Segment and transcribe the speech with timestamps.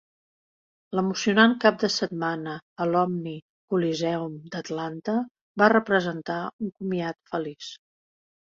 [0.99, 2.55] L'emocionant cap de setmana
[2.85, 3.33] a l'Omni
[3.75, 5.19] Coliseum d'Atlanta
[5.63, 7.71] va representar un comiat feliç.